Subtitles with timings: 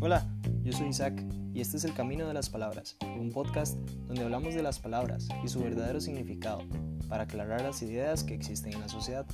[0.00, 0.26] Hola,
[0.62, 4.54] yo soy Isaac y este es El Camino de las Palabras, un podcast donde hablamos
[4.54, 6.60] de las palabras y su verdadero significado
[7.08, 9.24] para aclarar las ideas que existen en la sociedad.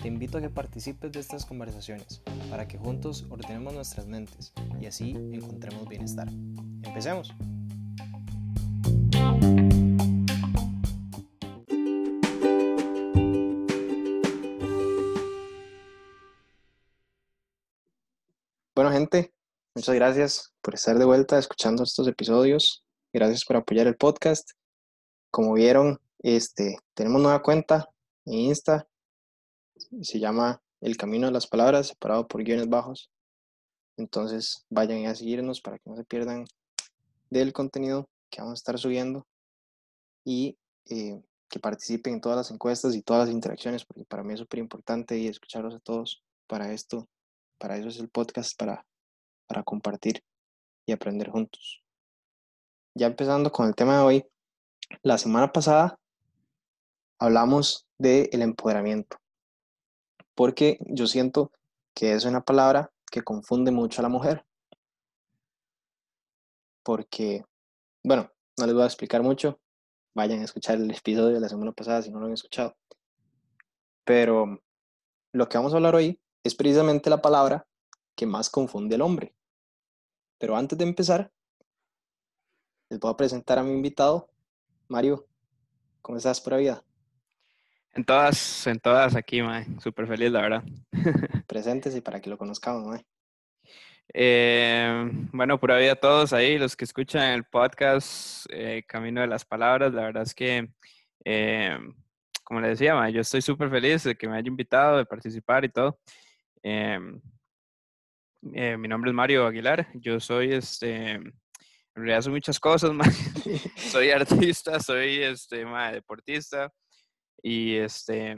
[0.00, 4.86] Te invito a que participes de estas conversaciones para que juntos ordenemos nuestras mentes y
[4.86, 6.30] así encontremos bienestar.
[6.84, 7.34] Empecemos.
[19.12, 19.34] Gente,
[19.74, 22.82] muchas gracias por estar de vuelta escuchando estos episodios.
[23.12, 24.52] Gracias por apoyar el podcast.
[25.30, 27.90] Como vieron, este, tenemos nueva cuenta
[28.24, 28.88] en Insta.
[30.00, 33.10] Se llama El Camino de las Palabras, separado por guiones bajos.
[33.98, 36.46] Entonces vayan a seguirnos para que no se pierdan
[37.28, 39.26] del contenido que vamos a estar subiendo
[40.24, 40.56] y
[40.88, 44.40] eh, que participen en todas las encuestas y todas las interacciones, porque para mí es
[44.40, 47.08] súper importante y escucharlos a todos para esto
[47.62, 48.84] para eso es el podcast, para,
[49.52, 50.24] para compartir
[50.86, 51.82] y aprender juntos.
[52.94, 54.24] Ya empezando con el tema de hoy,
[55.02, 55.98] la semana pasada
[57.18, 59.18] hablamos del el empoderamiento,
[60.34, 61.52] porque yo siento
[61.94, 64.42] que es una palabra que confunde mucho a la mujer.
[66.82, 67.44] Porque,
[68.02, 69.60] bueno, no les voy a explicar mucho,
[70.14, 72.74] vayan a escuchar el episodio de la semana pasada si no lo han escuchado.
[74.04, 74.62] Pero
[75.32, 77.66] lo que vamos a hablar hoy es precisamente la palabra
[78.16, 79.34] que más confunde al hombre.
[80.42, 81.30] Pero antes de empezar,
[82.90, 84.28] les voy a presentar a mi invitado,
[84.88, 85.24] Mario.
[86.00, 86.82] ¿Cómo estás por vida?
[87.92, 89.68] En todas, en todas aquí, mae.
[89.78, 90.64] Súper feliz, la verdad.
[91.46, 93.06] Presentes y para que lo conozcamos, mae.
[94.12, 99.28] Eh, bueno, pura vida a todos ahí, los que escuchan el podcast eh, Camino de
[99.28, 99.94] las Palabras.
[99.94, 100.70] La verdad es que,
[101.24, 101.78] eh,
[102.42, 105.64] como le decía, mae, yo estoy súper feliz de que me haya invitado, de participar
[105.64, 106.00] y todo.
[108.50, 109.86] Eh, mi nombre es Mario Aguilar.
[109.94, 111.32] Yo soy, este, en
[111.94, 112.90] realidad soy muchas cosas,
[113.76, 116.72] soy artista, soy, este, deportista
[117.40, 118.34] y, este,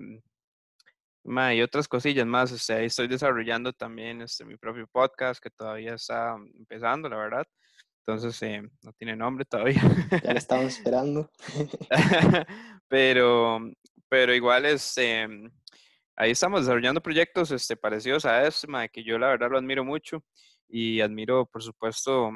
[1.25, 2.53] y otras cosillas más.
[2.53, 7.47] Este, ahí estoy desarrollando también, este, mi propio podcast que todavía está empezando, la verdad.
[8.07, 9.81] Entonces, eh, no tiene nombre todavía.
[10.23, 11.31] Ya lo estamos esperando.
[12.89, 13.59] pero,
[14.11, 15.27] pero igual, este
[16.17, 20.25] ahí estamos desarrollando proyectos este, parecidos a este, que yo la verdad lo admiro mucho
[20.69, 22.31] y admiro, por supuesto,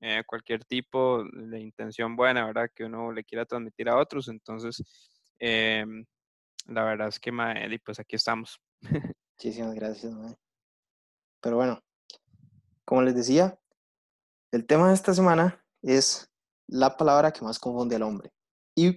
[0.00, 2.70] eh, cualquier tipo de intención buena, ¿verdad?
[2.74, 4.28] Que uno le quiera transmitir a otros.
[4.28, 4.82] Entonces,
[5.38, 6.04] em,
[6.66, 8.60] la verdad es que, mae, pues aquí estamos.
[9.38, 10.36] Muchísimas gracias, mae.
[11.40, 11.82] Pero bueno,
[12.84, 13.58] como les decía,
[14.52, 16.28] el tema de esta semana es
[16.68, 18.32] la palabra que más confunde al hombre.
[18.76, 18.94] Y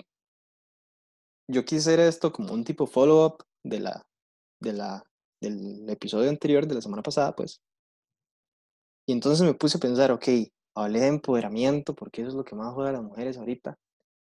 [1.47, 4.07] yo quise hacer esto como un tipo follow-up de la,
[4.65, 5.03] de la,
[5.39, 7.61] del episodio anterior, de la semana pasada, pues.
[9.07, 10.27] Y entonces me puse a pensar, ok,
[10.75, 13.77] hablé de empoderamiento porque eso es lo que más joda a las mujeres ahorita,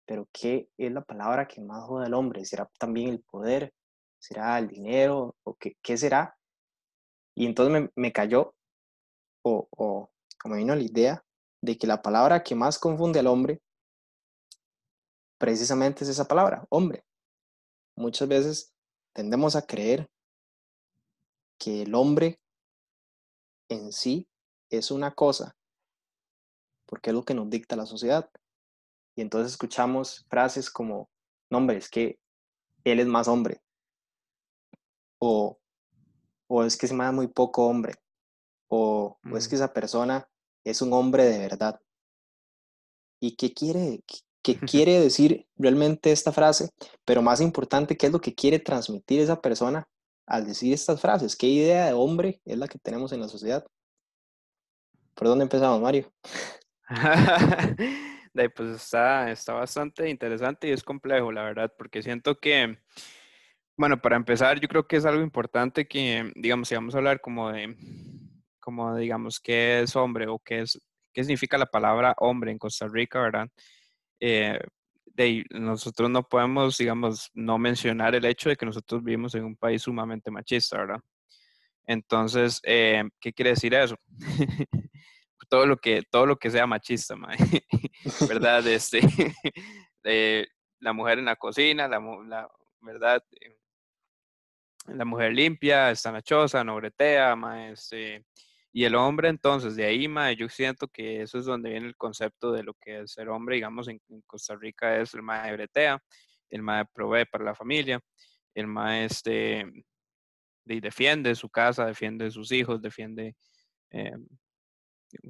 [0.05, 2.43] pero ¿qué es la palabra que más joda al hombre?
[2.45, 3.73] ¿Será también el poder?
[4.19, 5.35] ¿Será el dinero?
[5.43, 6.35] ¿O qué, qué será?
[7.35, 8.55] Y entonces me, me cayó,
[9.43, 10.09] o, o,
[10.43, 11.23] o me vino la idea
[11.61, 13.61] de que la palabra que más confunde al hombre
[15.37, 17.03] precisamente es esa palabra, hombre.
[17.95, 18.73] Muchas veces
[19.13, 20.09] tendemos a creer
[21.57, 22.39] que el hombre
[23.69, 24.27] en sí
[24.69, 25.55] es una cosa,
[26.85, 28.29] porque es lo que nos dicta la sociedad.
[29.15, 31.09] Y entonces escuchamos frases como,
[31.49, 32.19] no, hombre, es que
[32.83, 33.61] él es más hombre.
[35.19, 35.57] O,
[36.47, 37.93] o es que se me da muy poco hombre.
[38.67, 40.27] O, o es que esa persona
[40.63, 41.79] es un hombre de verdad.
[43.21, 44.03] ¿Y qué quiere,
[44.43, 46.69] qué quiere decir realmente esta frase?
[47.05, 49.87] Pero más importante, ¿qué es lo que quiere transmitir esa persona
[50.25, 51.35] al decir estas frases?
[51.35, 53.65] ¿Qué idea de hombre es la que tenemos en la sociedad?
[55.13, 56.11] ¿Por dónde empezamos, Mario?
[58.55, 62.77] pues está, está bastante interesante y es complejo, la verdad, porque siento que,
[63.77, 67.21] bueno, para empezar, yo creo que es algo importante que, digamos, si vamos a hablar
[67.21, 67.75] como de,
[68.59, 70.79] como digamos, qué es hombre o qué es,
[71.13, 73.47] qué significa la palabra hombre en Costa Rica, ¿verdad?
[74.19, 74.59] Eh,
[75.15, 79.55] de, nosotros no podemos, digamos, no mencionar el hecho de que nosotros vivimos en un
[79.55, 80.99] país sumamente machista, ¿verdad?
[81.87, 83.95] Entonces, eh, ¿qué quiere decir eso?
[85.49, 87.15] todo lo que todo lo que sea machista,
[88.29, 88.65] ¿verdad?
[90.05, 90.47] Este,
[90.79, 92.47] la mujer en la cocina, la, la
[92.81, 93.57] verdad, eh,
[94.87, 97.35] la mujer limpia, está nachosa, no bretea,
[97.71, 98.25] este,
[98.77, 101.95] y el hombre, entonces, de ahí, ma, yo siento que eso es donde viene el
[101.95, 105.53] concepto de lo que es ser hombre, digamos, en, Costa Rica es el ma de
[105.53, 106.03] bretea,
[106.49, 108.01] el ma provee para la familia,
[108.53, 109.65] el ma este,
[110.65, 113.37] defiende su casa, defiende sus hijos, defiende
[113.91, 114.17] eh,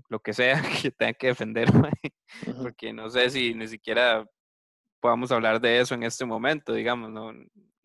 [0.10, 1.70] lo que sea que tenga que defender,
[2.64, 4.26] porque no sé si ni siquiera
[5.00, 7.32] podamos hablar de eso en este momento, digamos, no,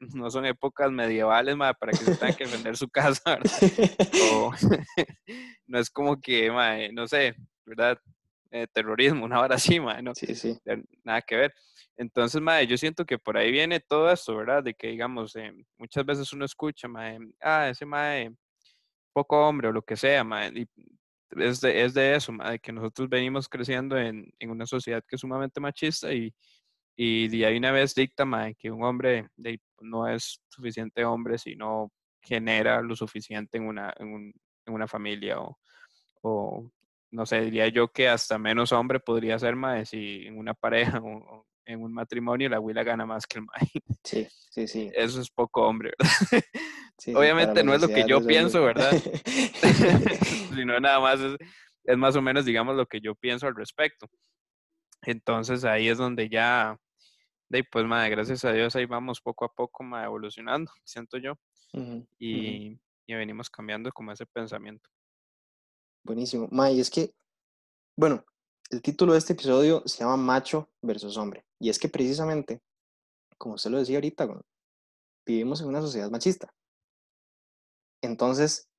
[0.00, 3.38] no son épocas medievales para que se tenga que defender su casa,
[5.66, 6.50] no es como que,
[6.92, 7.98] no sé, ¿verdad?
[8.52, 10.14] Eh, terrorismo, una hora así, ¿no?
[10.14, 10.58] Sí, sí.
[11.04, 11.54] Nada que ver.
[11.96, 14.64] Entonces, madre, yo siento que por ahí viene todo esto, ¿verdad?
[14.64, 18.32] De que, digamos, eh, muchas veces uno escucha, madre, ah, ese madre,
[19.12, 20.68] poco hombre o lo que sea, madre, y
[21.36, 25.14] es de, es de eso, madre, que nosotros venimos creciendo en, en una sociedad que
[25.14, 26.34] es sumamente machista y,
[27.02, 29.26] y de ahí una vez dicta, madre, que un hombre
[29.80, 34.32] no es suficiente hombre si no genera lo suficiente en una, en, un,
[34.66, 35.58] en una familia o,
[36.20, 36.70] o,
[37.10, 41.00] no sé, diría yo que hasta menos hombre podría ser, madre, si en una pareja
[41.02, 43.70] o, en un matrimonio la abuela gana más que el mae.
[44.04, 44.90] Sí, sí, sí.
[44.94, 46.44] Eso es poco hombre, ¿verdad?
[47.18, 48.92] Obviamente no es lo que yo pienso, ¿verdad?
[50.54, 51.18] Sino nada más
[51.84, 54.06] es, más o menos, digamos, lo que yo pienso al respecto.
[55.06, 56.76] Entonces ahí es donde ya,
[57.50, 61.34] de, pues, madre, gracias a Dios ahí vamos poco a poco ma, evolucionando, siento yo.
[62.18, 64.88] y, y, venimos cambiando como ese pensamiento.
[66.04, 66.48] Buenísimo.
[66.50, 67.12] Ma, y es que,
[67.96, 68.24] bueno,
[68.70, 71.44] el título de este episodio se llama Macho versus Hombre.
[71.58, 72.62] Y es que precisamente,
[73.36, 74.28] como usted lo decía ahorita,
[75.26, 76.54] vivimos en una sociedad machista.
[78.00, 78.70] Entonces,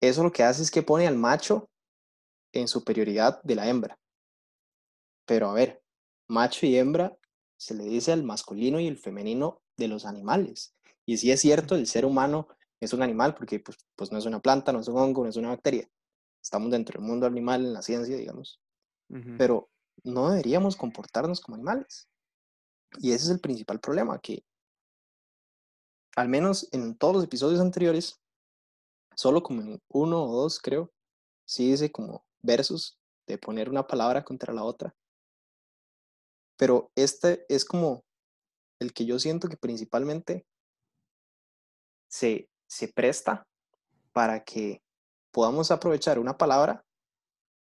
[0.00, 1.68] eso lo que hace es que pone al macho
[2.52, 3.98] en superioridad de la hembra.
[5.26, 5.82] Pero a ver,
[6.28, 7.16] macho y hembra
[7.60, 10.74] se le dice al masculino y el femenino de los animales.
[11.06, 12.48] Y si es cierto, el ser humano
[12.80, 15.28] es un animal porque pues, pues no es una planta, no es un hongo, no
[15.28, 15.88] es una bacteria
[16.42, 18.60] estamos dentro del mundo animal en la ciencia, digamos,
[19.36, 19.68] pero
[20.04, 22.08] no deberíamos comportarnos como animales.
[22.98, 24.44] Y ese es el principal problema, que
[26.16, 28.20] al menos en todos los episodios anteriores,
[29.16, 30.92] solo como en uno o dos creo,
[31.44, 34.94] sí dice como versus de poner una palabra contra la otra.
[36.60, 38.04] Pero este es como
[38.80, 40.44] el que yo siento que principalmente
[42.06, 43.48] se, se presta
[44.12, 44.82] para que
[45.32, 46.84] podamos aprovechar una palabra,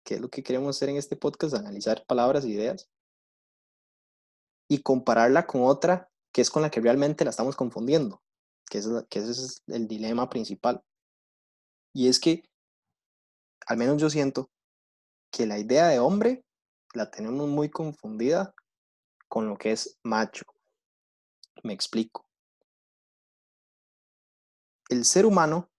[0.05, 2.91] que es lo que queremos hacer en este podcast, analizar palabras e ideas,
[4.69, 8.21] y compararla con otra que es con la que realmente la estamos confundiendo,
[8.69, 10.83] que, es, que ese es el dilema principal.
[11.95, 12.43] Y es que,
[13.65, 14.51] al menos yo siento,
[15.31, 16.45] que la idea de hombre
[16.95, 18.53] la tenemos muy confundida
[19.33, 20.45] con lo que es macho.
[21.63, 22.27] Me explico.
[24.91, 25.71] El ser humano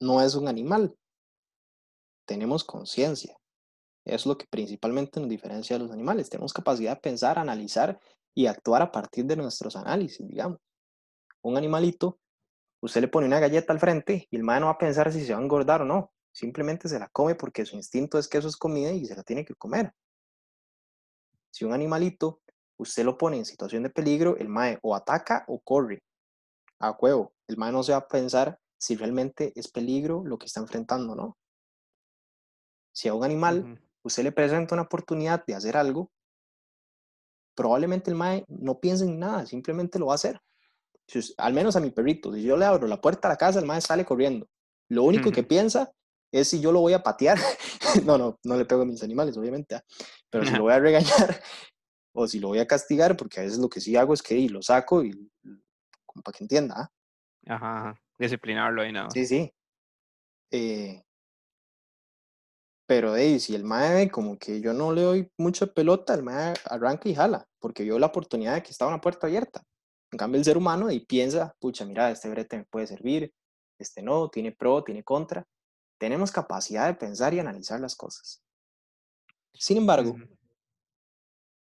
[0.00, 0.98] no es un animal.
[2.26, 3.38] Tenemos conciencia.
[4.04, 6.28] Es lo que principalmente nos diferencia de los animales.
[6.28, 8.00] Tenemos capacidad de pensar, analizar
[8.34, 10.58] y actuar a partir de nuestros análisis, digamos.
[11.42, 12.18] Un animalito,
[12.82, 15.24] usted le pone una galleta al frente y el man no va a pensar si
[15.24, 16.12] se va a engordar o no.
[16.32, 19.22] Simplemente se la come porque su instinto es que eso es comida y se la
[19.22, 19.94] tiene que comer.
[21.56, 22.42] Si un animalito,
[22.78, 26.02] usted lo pone en situación de peligro, el mae o ataca o corre.
[26.80, 27.32] A huevo.
[27.48, 31.14] El mae no se va a pensar si realmente es peligro lo que está enfrentando,
[31.14, 31.38] ¿no?
[32.94, 36.10] Si a un animal usted le presenta una oportunidad de hacer algo,
[37.54, 40.38] probablemente el mae no piense en nada, simplemente lo va a hacer.
[41.38, 43.64] al menos a mi perrito, si yo le abro la puerta a la casa, el
[43.64, 44.46] mae sale corriendo.
[44.90, 45.90] Lo único que piensa
[46.40, 47.38] es si yo lo voy a patear.
[48.04, 49.84] no, no, no le pego a mis animales, obviamente, ¿ah?
[50.30, 51.42] pero si lo voy a regañar
[52.14, 54.48] o si lo voy a castigar, porque a veces lo que sí hago es que
[54.48, 55.12] lo saco y
[56.04, 56.74] como para que entienda.
[56.78, 56.90] ¿ah?
[57.46, 59.10] Ajá, disciplinarlo ahí nada.
[59.10, 59.52] Sí, sí.
[60.50, 61.02] Eh,
[62.86, 66.54] pero hey, si el mae como que yo no le doy mucha pelota, el mae
[66.64, 69.62] arranca y jala, porque vio la oportunidad de que estaba una puerta abierta.
[70.12, 73.32] En cambio, el ser humano y piensa, pucha, mira, este brete me puede servir,
[73.78, 75.44] este no, tiene pro, tiene contra.
[75.98, 78.42] Tenemos capacidad de pensar y analizar las cosas.
[79.54, 80.16] Sin embargo,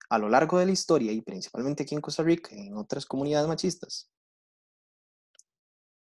[0.10, 3.06] a lo largo de la historia y principalmente aquí en Costa Rica y en otras
[3.06, 4.10] comunidades machistas,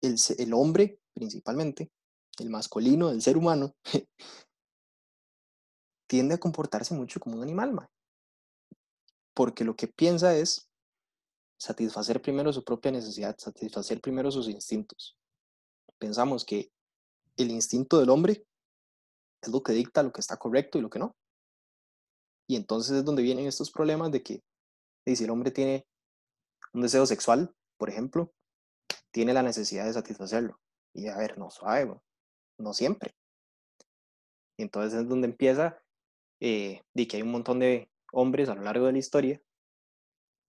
[0.00, 1.90] el, hombre principalmente,
[2.38, 3.74] el masculino del ser humano,
[6.06, 7.88] tiende a comportarse mucho como un animal,
[9.34, 10.68] porque lo que piensa es
[11.58, 15.16] satisfacer primero su propia necesidad, satisfacer primero sus instintos.
[15.98, 16.70] Pensamos que
[17.36, 18.46] el instinto del hombre
[19.42, 21.16] es lo que dicta lo que está correcto y lo que no.
[22.48, 24.42] Y entonces es donde vienen estos problemas de que
[25.04, 25.86] si el hombre tiene
[26.72, 28.32] un deseo sexual, por ejemplo,
[29.10, 30.60] tiene la necesidad de satisfacerlo.
[30.94, 32.00] Y a ver, no suave,
[32.58, 33.14] no siempre.
[34.56, 35.82] Y entonces es donde empieza
[36.40, 39.40] eh, de que hay un montón de hombres a lo largo de la historia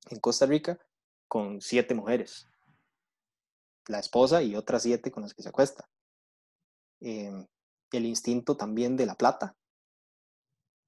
[0.09, 0.79] en Costa Rica
[1.27, 2.47] con siete mujeres.
[3.87, 5.89] la esposa y otras siete con las que se acuesta.
[6.99, 7.45] Em,
[7.91, 9.55] el instinto también de la plata.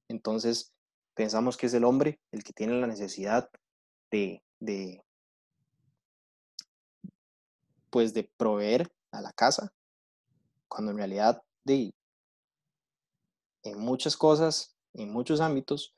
[0.09, 0.73] Entonces,
[1.13, 3.49] pensamos que es el hombre el que tiene la necesidad
[4.11, 5.03] de, de
[7.89, 9.73] pues de proveer a la casa,
[10.67, 11.93] cuando en realidad de,
[13.63, 15.95] en muchas cosas, en muchos ámbitos,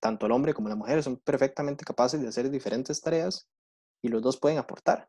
[0.00, 3.48] tanto el hombre como la mujer son perfectamente capaces de hacer diferentes tareas
[4.02, 5.08] y los dos pueden aportar.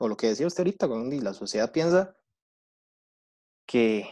[0.00, 2.16] O lo que decía usted ahorita, cuando la sociedad piensa
[3.66, 4.06] que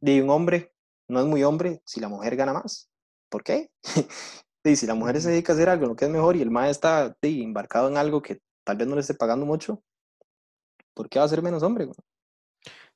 [0.00, 0.72] de un hombre
[1.08, 2.90] no es muy hombre si la mujer gana más.
[3.28, 3.70] ¿Por qué?
[4.64, 6.50] y si la mujer se dedica a hacer algo lo que es mejor y el
[6.50, 9.82] maestro está embarcado en algo que tal vez no le esté pagando mucho,
[10.94, 11.88] ¿por qué va a ser menos hombre?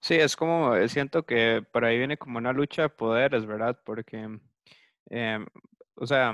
[0.01, 3.81] Sí, es como, eh, siento que por ahí viene como una lucha de poderes, ¿verdad?
[3.85, 4.39] Porque,
[5.11, 5.47] em,
[5.95, 6.33] o sea,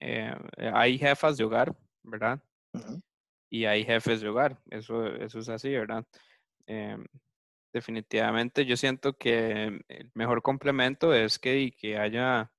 [0.00, 0.34] eh,
[0.72, 2.40] hay jefas de hogar, ¿verdad?
[3.50, 6.04] Y hay jefes de hogar, eso, eso es así, ¿verdad?
[6.66, 7.04] Em,
[7.74, 12.50] definitivamente yo siento que el mejor complemento es que, que haya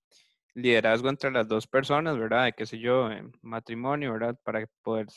[0.53, 2.45] liderazgo entre las dos personas, ¿verdad?
[2.45, 3.09] De qué sé yo,
[3.41, 4.37] matrimonio, ¿verdad?
[4.43, 5.07] Para poder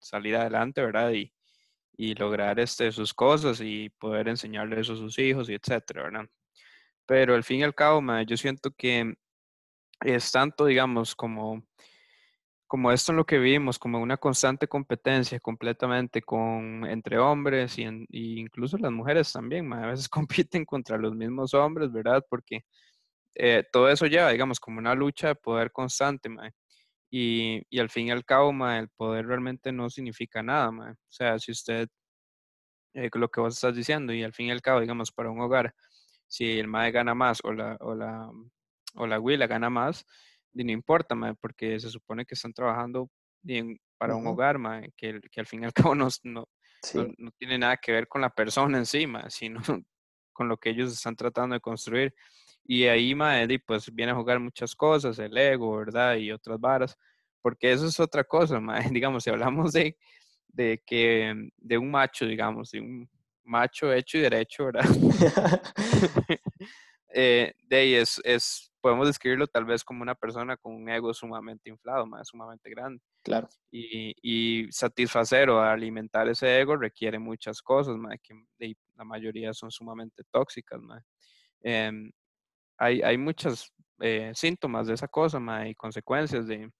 [0.00, 1.12] salir adelante, ¿verdad?
[1.12, 1.32] Y,
[1.96, 6.26] y lograr este, sus cosas y poder enseñarle eso a sus hijos y etcétera, ¿verdad?
[7.06, 9.14] Pero al fin y al cabo, yo siento que
[10.04, 11.64] es tanto, digamos, como,
[12.70, 17.82] como esto en lo que vivimos, como una constante competencia completamente con, entre hombres y,
[18.40, 20.08] incluso las mujeres también, a veces
[20.54, 22.24] compiten contra los mismos hombres, ¿verdad?
[22.30, 22.64] Porque
[23.34, 26.30] eh, todo eso lleva, digamos, como una lucha de poder constante,
[27.10, 30.92] y, y, al fin y al cabo, ma, el poder realmente no significa nada, ma.
[30.92, 31.88] O sea, si usted,
[32.94, 35.40] eh, lo que vos estás diciendo, y al fin y al cabo, digamos, para un
[35.40, 35.74] hogar,
[36.28, 38.30] si el MAE gana más o la, o la,
[38.94, 40.06] o la huila gana más,
[40.54, 43.10] y no importa, ma, porque se supone que están trabajando
[43.42, 46.48] bien para un hogar, ma, que, que, al fin y al cabo no, no,
[46.94, 49.60] no, tiene nada que ver con la persona encima, sino
[50.32, 52.14] con lo que ellos están tratando de construir.
[52.64, 56.16] Y ahí, Maedi, pues viene a jugar muchas cosas, el ego, ¿verdad?
[56.16, 56.96] Y otras varas,
[57.42, 58.82] porque eso es otra cosa, mae.
[58.92, 59.96] digamos, si hablamos de,
[60.48, 63.10] de que, de un macho, digamos, de un
[63.44, 64.84] macho hecho y derecho, ¿verdad?
[67.12, 71.12] eh, de ahí es, es, podemos describirlo tal vez como una persona con un ego
[71.14, 73.00] sumamente inflado, más sumamente grande.
[73.22, 73.48] Claro.
[73.70, 78.34] Y, y, satisfacer o alimentar ese ego requiere muchas cosas, mae, que
[78.96, 81.02] la mayoría son sumamente tóxicas, mae.
[81.62, 82.10] Em,
[82.78, 86.70] hay, hay muchos eh, síntomas de esa cosa, ma, y consecuencias de,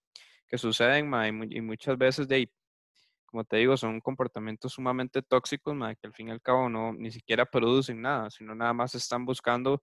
[0.47, 2.51] que suceden, ma, y, muchas veces de,
[3.25, 6.93] como te digo, son comportamientos sumamente tóxicos, ma, que al fin y al cabo no,
[6.93, 9.81] ni siquiera producen nada, sino nada más están buscando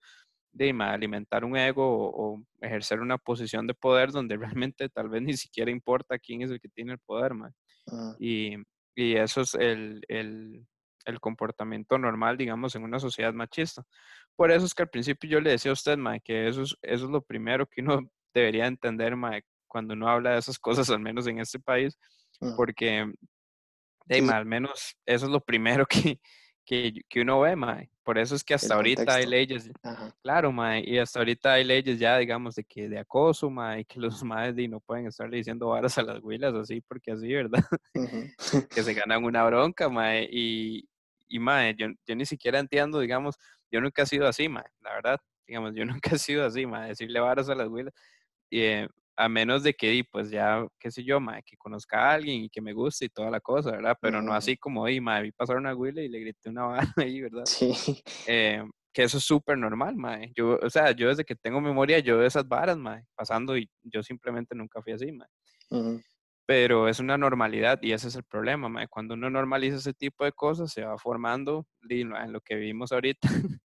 [0.53, 5.35] de alimentar un ego o, ejercer una posición de poder donde realmente tal vez ni
[5.35, 7.51] siquiera importa quién es el que tiene el poder, ma.
[7.91, 8.15] Ah.
[8.19, 8.57] Y,
[8.95, 10.67] y, eso es el, el,
[11.05, 13.83] el comportamiento normal, digamos, en una sociedad machista.
[14.37, 16.77] Por eso es que al principio yo le decía a usted, Mae, que eso es,
[16.83, 18.01] eso es lo primero que uno
[18.35, 21.99] debería entender, Mae, cuando uno habla de esas cosas, al menos en este país,
[22.57, 23.11] porque,
[24.07, 26.21] de, al menos eso es lo primero que,
[26.69, 27.91] que, que uno ve, Mae.
[28.05, 29.71] Por eso es que hasta ahorita hay leyes,
[30.23, 33.99] claro, Mae, y hasta ahorita hay leyes ya, digamos, de que de acoso, Mae, que
[33.99, 37.65] los Maes no pueden estarle diciendo varas a las huilas así, porque así, ¿verdad?
[38.71, 40.87] que se ganan una bronca, Mae, y,
[41.27, 43.37] y mae, yo, yo, ni siquiera entiendo, digamos,
[43.71, 46.89] yo nunca he sido así, mae, la verdad, digamos, yo nunca he sido así, mae,
[46.89, 47.95] decirle varas a las huilas,
[48.51, 52.45] eh, a menos de que, pues ya, qué sé yo, mae, que conozca a alguien
[52.45, 53.97] y que me guste y toda la cosa, ¿verdad?
[54.01, 56.81] Pero no así como, ahí, mae, vi pasar una huila y le grité una vara
[56.97, 57.45] ahí, ¿verdad?
[57.45, 57.73] Sí.
[58.27, 60.33] Eh, que eso es súper normal, mae.
[60.35, 63.69] Yo, o sea, yo desde que tengo memoria, yo veo esas varas, mae, pasando y
[63.83, 65.29] yo simplemente nunca fui así, mae
[66.49, 68.71] pero es una normalidad y ese es el problema.
[68.87, 73.29] Cuando uno normaliza ese tipo de cosas, se va formando en lo que vivimos ahorita,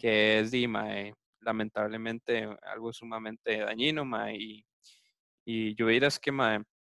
[0.00, 0.52] que es
[1.40, 4.04] lamentablemente algo sumamente dañino.
[4.32, 4.64] y,
[5.44, 6.32] y yo dirás que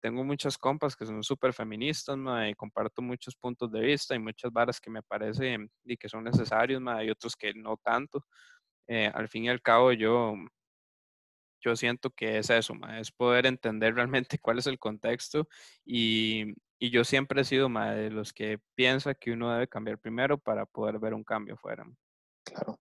[0.00, 2.16] tengo muchas compas que son súper feministas
[2.48, 6.24] y comparto muchos puntos de vista y muchas varas que me parecen y que son
[6.24, 8.24] necesarios y otros que no tanto.
[8.88, 10.34] Eh, al fin y al cabo, yo
[11.60, 15.48] yo siento que es eso, es poder entender realmente cuál es el contexto
[15.84, 19.98] y, y yo siempre he sido ma, de los que piensa que uno debe cambiar
[19.98, 21.84] primero para poder ver un cambio fuera.
[22.44, 22.78] Claro,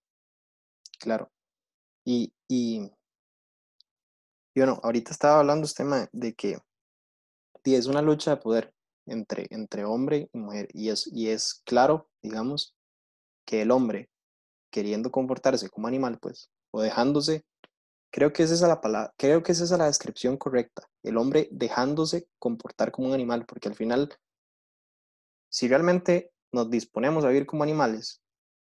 [1.00, 1.32] claro.
[2.05, 2.91] Y, y,
[4.62, 6.59] bueno, ahorita estaba hablando este tema de que
[7.63, 8.74] es una lucha de poder
[9.05, 12.75] entre, entre hombre y mujer y es, y es claro, digamos,
[13.45, 14.09] que el hombre
[14.71, 17.45] queriendo comportarse como animal, pues, o dejándose
[18.15, 20.88] Creo que esa es la palabra, creo que esa es la descripción correcta.
[21.03, 24.07] El hombre dejándose comportar como un animal, porque al final,
[25.50, 28.21] si realmente nos disponemos a vivir como animales,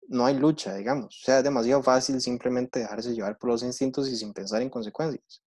[0.06, 1.22] no hay lucha, digamos.
[1.22, 4.68] O sea, es demasiado fácil simplemente dejarse llevar por los instintos y sin pensar en
[4.68, 5.42] consecuencias.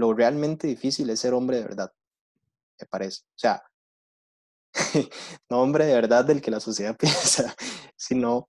[0.00, 1.92] Lo realmente difícil es ser hombre de verdad,
[2.80, 3.20] me parece.
[3.22, 3.62] O sea,
[5.50, 7.54] no hombre de verdad del que la sociedad piensa,
[7.96, 8.48] sino,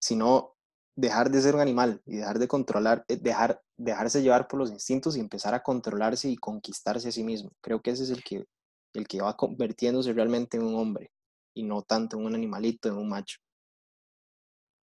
[0.00, 0.56] sino
[0.96, 4.72] dejar de ser un animal y dejar de controlar, eh, dejar, dejarse llevar por los
[4.72, 7.52] instintos y empezar a controlarse y conquistarse a sí mismo.
[7.60, 8.46] Creo que ese es el que,
[8.94, 11.12] el que va convirtiéndose realmente en un hombre
[11.54, 13.38] y no tanto en un animalito, en un macho.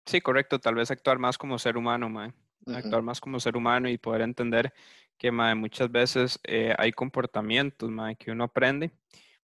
[0.04, 0.58] Sí, correcto.
[0.58, 2.34] Tal vez actuar más como ser humano, mae.
[2.66, 4.72] Actuar más como ser humano y poder entender
[5.18, 8.92] que mae, muchas veces eh, hay comportamientos mae, que uno aprende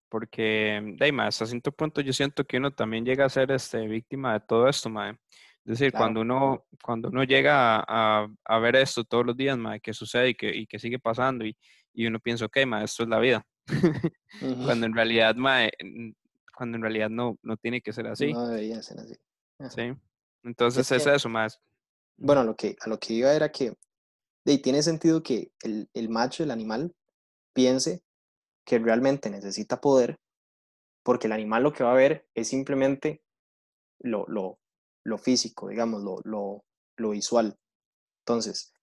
[0.09, 3.87] porque, de mae, hasta cierto punto yo siento que uno también llega a ser este,
[3.87, 5.11] víctima de todo esto, mae.
[5.65, 9.79] Es decir, cuando, uno, cuando uno llega a, a, ver esto todos los días, mae,
[9.79, 11.55] que sucede y que, y que sigue pasando y,
[11.93, 13.45] y uno piensa, ok, mae, esto es la vida.
[14.65, 15.71] cuando en realidad, mae,
[16.55, 18.33] cuando en realidad no, no tiene que ser así.
[18.33, 19.15] No debería ser así.
[19.69, 19.93] Sí.
[20.43, 21.61] Entonces es, eso más.
[22.21, 23.73] Bueno, lo que, a lo que iba era que
[24.57, 26.95] tiene sentido que el, el macho, el animal,
[27.53, 28.03] piense
[28.65, 30.19] que realmente necesita poder,
[31.03, 33.21] porque el animal lo que va a ver es simplemente
[33.99, 34.59] lo, lo,
[35.03, 36.63] lo físico, digamos, lo, lo,
[36.97, 37.57] lo visual.
[38.25, 38.73] Entonces,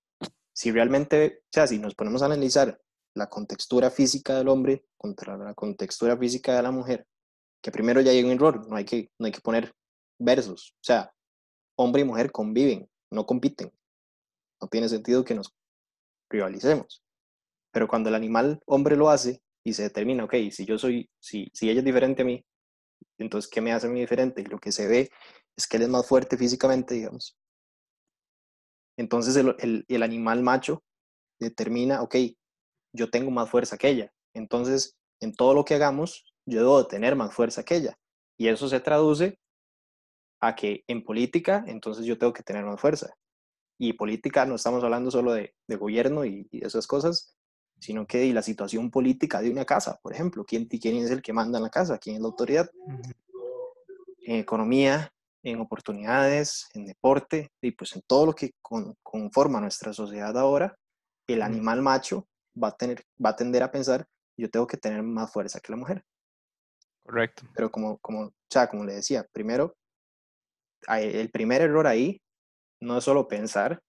[0.53, 2.81] si realmente, o sea, si nos ponemos a analizar
[3.15, 7.07] la contextura física del hombre contra la contextura física de la mujer,
[7.63, 9.73] que primero ya hay un error, no hay que, no hay que poner
[10.19, 11.13] versos, o sea,
[11.77, 13.73] hombre y mujer conviven, no compiten.
[14.61, 15.55] No tiene sentido que nos
[16.31, 17.03] rivalicemos.
[17.73, 21.51] Pero cuando el animal hombre lo hace y se determina, ok, si yo soy, si,
[21.53, 22.45] si ella es diferente a mí,
[23.19, 24.45] entonces, ¿qué me hace a mí diferente?
[24.45, 25.11] Lo que se ve
[25.57, 27.37] es que él es más fuerte físicamente, digamos.
[28.99, 30.83] Entonces, el, el animal macho
[31.39, 32.17] determina, ok,
[32.95, 34.13] yo tengo más fuerza que ella.
[34.35, 37.99] Entonces, en todo lo que hagamos, yo debo tener más fuerza que ella.
[38.39, 39.39] Y eso se traduce
[40.49, 43.15] a que en política, entonces yo tengo que tener más fuerza.
[43.79, 47.37] Y política no estamos hablando solo de, de gobierno y, y, esas cosas,
[47.79, 51.23] sino que de la situación política de una casa, por ejemplo, ¿quién, quién es el
[51.23, 52.71] que manda en la casa, quién es la autoridad.
[54.23, 58.53] En economía, en oportunidades, en deporte, y pues en todo lo que
[59.03, 60.77] conforma nuestra sociedad ahora,
[61.27, 62.27] el animal macho
[62.61, 65.73] va a, tener, va a tender a pensar, yo tengo que tener más fuerza que
[65.73, 66.05] la mujer.
[67.05, 67.45] Correcto.
[67.55, 69.77] Pero como, como, o sea, como le decía, primero
[70.89, 72.21] el primer error ahí
[72.81, 73.83] no es solo pensar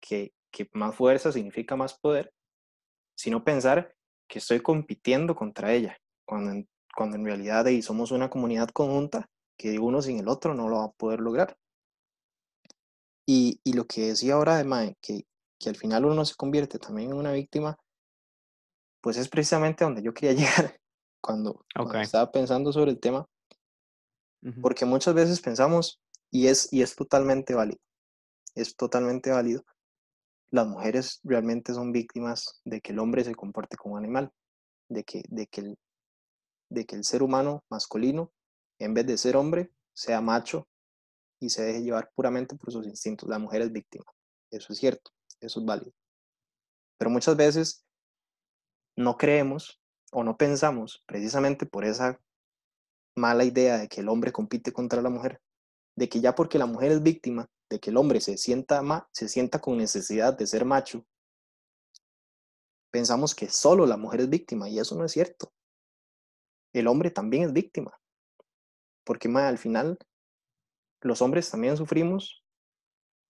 [0.00, 2.32] que, que más fuerza significa más poder,
[3.16, 3.94] sino pensar
[4.28, 9.28] que estoy compitiendo contra ella, cuando en, cuando en realidad ahí somos una comunidad conjunta
[9.58, 11.56] que uno sin el otro no lo va a poder lograr.
[13.26, 15.24] Y, y lo que decía ahora de que,
[15.58, 17.76] que al final uno se convierte también en una víctima,
[19.00, 20.32] pues es precisamente donde yo quería
[20.66, 20.78] llegar
[21.20, 23.26] cuando, cuando estaba pensando sobre el tema,
[24.62, 27.78] porque muchas veces pensamos, y es, y es totalmente válido.
[28.54, 29.64] Es totalmente válido.
[30.50, 34.32] Las mujeres realmente son víctimas de que el hombre se comporte como animal,
[34.88, 35.74] de que, de que,
[36.70, 38.32] de que el ser humano masculino,
[38.78, 40.68] en vez de ser hombre, sea macho
[41.40, 43.28] y se deje llevar puramente por sus instintos.
[43.28, 44.04] La mujer es víctima.
[44.50, 45.10] Eso es cierto,
[45.40, 45.92] eso es válido.
[46.98, 47.84] Pero muchas veces
[48.96, 49.80] no creemos
[50.12, 52.20] o no pensamos, precisamente por esa
[53.16, 55.40] mala idea de que el hombre compite contra la mujer,
[55.96, 59.28] de que ya porque la mujer es víctima, de que el hombre se sienta, se
[59.28, 61.04] sienta con necesidad de ser macho,
[62.90, 65.52] pensamos que solo la mujer es víctima y eso no es cierto.
[66.72, 67.98] El hombre también es víctima.
[69.04, 69.98] Porque al final
[71.02, 72.42] los hombres también sufrimos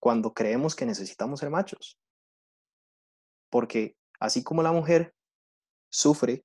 [0.01, 1.99] cuando creemos que necesitamos ser machos.
[3.51, 5.15] Porque así como la mujer
[5.91, 6.45] sufre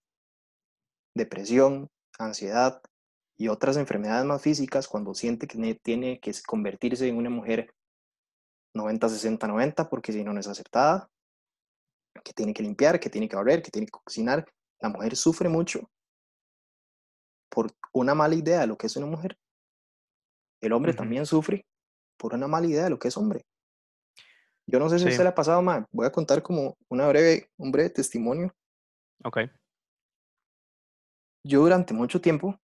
[1.15, 2.81] depresión, ansiedad,
[3.41, 7.73] y otras enfermedades más físicas cuando siente que tiene que convertirse en una mujer
[8.75, 11.09] 90-60-90 porque si no, no es aceptada,
[12.23, 14.47] que tiene que limpiar, que tiene que barrer, que tiene que cocinar.
[14.79, 15.89] La mujer sufre mucho
[17.49, 19.35] por una mala idea de lo que es una mujer.
[20.61, 21.65] El hombre también sufre
[22.17, 23.43] por una mala idea de lo que es hombre.
[24.67, 25.87] Yo no sé si a usted le ha pasado, mal.
[25.91, 28.53] Voy a contar como una breve, un breve testimonio.
[29.23, 29.39] Ok.
[31.43, 32.61] Yo durante mucho tiempo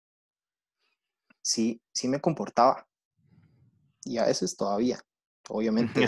[1.41, 2.87] sí, sí me comportaba.
[4.03, 4.99] Y a veces todavía,
[5.49, 6.07] obviamente.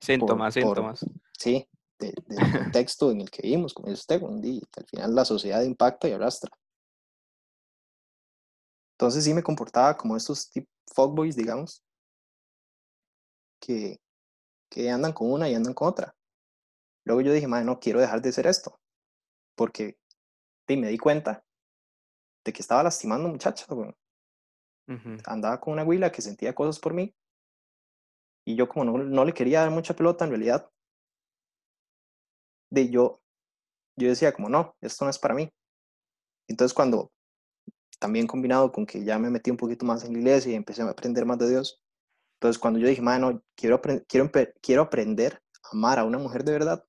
[0.00, 1.04] síntomas, síntomas.
[1.38, 2.14] Sí, del
[2.52, 6.12] contexto en el que vivimos, como dice usted, y al final la sociedad impacta y
[6.12, 6.50] arrastra.
[8.92, 10.50] Entonces sí me comportaba como estos
[10.94, 11.84] fuckboys, digamos,
[13.60, 14.00] que,
[14.70, 16.14] que andan con una y andan con otra.
[17.04, 18.80] Luego yo dije, madre, no quiero dejar de hacer esto,
[19.54, 19.98] porque
[20.68, 21.45] y me di cuenta
[22.46, 23.68] de que estaba lastimando muchachas.
[23.68, 23.94] Ujú,
[25.26, 27.14] Andaba con una huila que sentía cosas por mí
[28.46, 30.70] y yo como no, no le quería dar mucha pelota en realidad,
[32.70, 33.20] de yo,
[33.98, 35.50] yo decía como no, esto no es para mí.
[36.48, 37.10] Entonces cuando
[37.98, 40.82] también combinado con que ya me metí un poquito más en la iglesia y empecé
[40.82, 41.82] a aprender más de Dios,
[42.34, 44.30] entonces cuando yo dije, mano, quiero, quiero,
[44.62, 46.84] quiero aprender a amar a una mujer de verdad,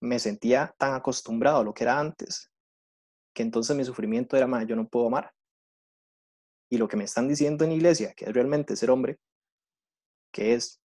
[0.00, 2.49] me sentía tan acostumbrado a lo que era antes,
[3.34, 5.32] que entonces mi sufrimiento era, más yo no puedo amar.
[6.68, 9.18] Y lo que me están diciendo en iglesia, que es realmente ser hombre,
[10.32, 10.80] que es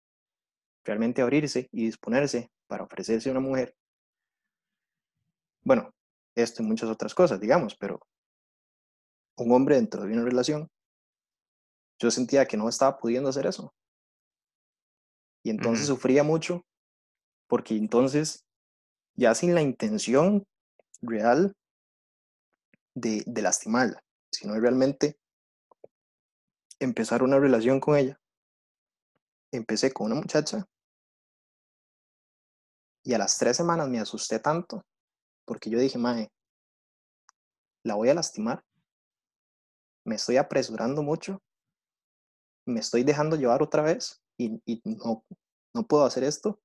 [0.84, 3.76] realmente abrirse y disponerse para ofrecerse a una mujer.
[5.62, 5.94] Bueno,
[6.34, 8.00] esto y muchas otras cosas, digamos, pero
[9.36, 10.70] un hombre dentro de una relación,
[11.98, 13.74] yo sentía que no estaba pudiendo hacer eso.
[15.42, 16.64] Y entonces sufría mucho
[17.46, 18.44] porque entonces,
[19.14, 20.46] ya sin la intención
[21.02, 21.54] real
[22.94, 25.18] de, lastimarla, sino realmente
[26.78, 28.20] empezar una relación con ella,
[29.52, 30.66] empecé con una muchacha
[33.02, 34.84] y a las tres semanas me asusté tanto
[35.44, 36.30] porque yo dije, mae,
[37.84, 38.64] la voy a lastimar,
[40.04, 41.42] me estoy apresurando mucho,
[42.66, 45.24] me estoy dejando llevar otra vez y, y no,
[45.74, 46.60] no puedo hacer esto.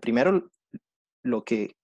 [0.00, 0.50] Primero,
[1.22, 1.76] lo que,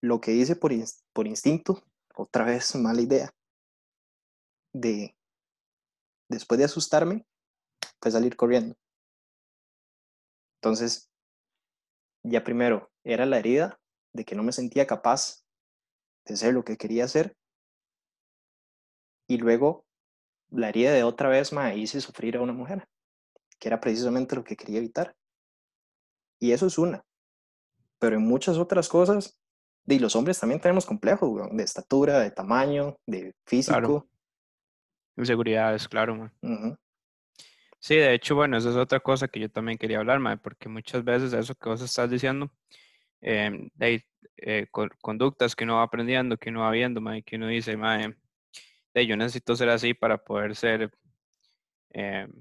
[0.00, 0.72] lo que hice por,
[1.12, 1.82] por instinto,
[2.14, 3.30] otra vez mala idea,
[4.72, 5.16] de
[6.28, 7.26] después de asustarme,
[8.00, 8.76] fue salir corriendo.
[10.60, 11.10] Entonces,
[12.22, 13.80] ya primero era la herida
[14.12, 15.42] de que no me sentía capaz
[16.26, 17.36] de ser lo que quería hacer
[19.28, 19.84] y luego
[20.50, 22.88] la herida de otra vez me hice sufrir a una mujer,
[23.58, 25.14] que era precisamente lo que quería evitar.
[26.40, 27.04] Y eso es una,
[27.98, 29.38] pero en muchas otras cosas,
[29.96, 34.08] y los hombres también tenemos complejos, weón, de estatura, de tamaño, de Claro, físico.
[35.16, 36.32] inseguridades, claro, man.
[37.80, 41.04] Sí, de hecho, bueno, esa es otra cosa que yo también quería hablar, porque muchas
[41.04, 42.50] veces eso que vos estás diciendo,
[43.20, 43.70] em,
[44.36, 47.76] eh, co- conductas que uno va aprendiendo, que uno va viendo, que uno dice,
[48.94, 50.90] de, yo necesito ser así para poder ser,
[51.90, 52.32] em,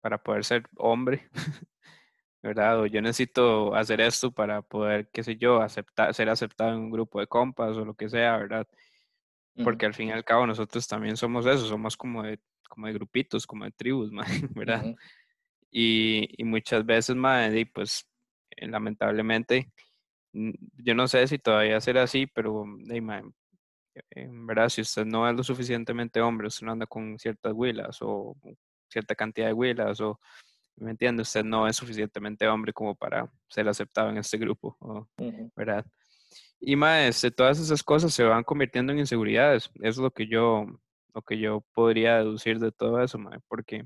[0.00, 1.28] para poder ser hombre,
[2.42, 2.80] ¿verdad?
[2.80, 6.90] O yo necesito hacer esto para poder, qué sé yo, aceptar, ser aceptado en un
[6.90, 8.66] grupo de compas o lo que sea, ¿verdad?
[9.62, 12.94] Porque al fin y al cabo nosotros también somos eso, somos como de, como de
[12.94, 14.94] grupitos, como de tribus, mae, ¿verdad?
[15.70, 18.06] Y, y muchas veces, mae, di, pues
[18.50, 19.70] eh, lamentablemente,
[20.32, 23.22] yo no sé si todavía será así, pero di, mae,
[24.10, 27.98] en verdad, si usted no es lo suficientemente hombre, usted no anda con ciertas huilas
[28.00, 28.36] o
[28.88, 30.18] cierta cantidad de huilas o,
[30.80, 31.22] ¿me entiende?
[31.22, 34.76] Usted no es suficientemente hombre como para ser aceptado en este grupo,
[35.54, 35.84] ¿verdad?
[36.60, 39.70] Y mae, este, todas esas cosas se van convirtiendo en inseguridades.
[39.76, 40.66] Eso es lo que yo,
[41.14, 43.84] lo que yo podría deducir de todo eso, mae, porque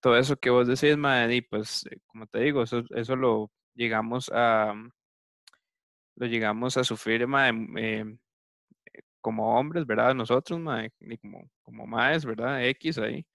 [0.00, 3.50] todo eso que vos decís, mae, y pues, eh, como te digo, eso, eso lo
[3.74, 4.74] llegamos a,
[6.16, 8.18] lo llegamos a sufrir, mae, em,
[9.20, 10.14] como hombres, ¿verdad?
[10.14, 12.64] Nosotros, mae, y como, como maes, ¿verdad?
[12.66, 13.26] X ahí.